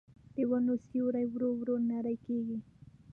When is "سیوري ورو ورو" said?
0.87-1.75